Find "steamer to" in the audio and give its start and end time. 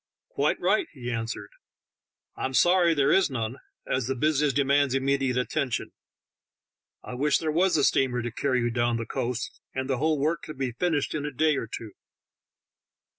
7.83-8.31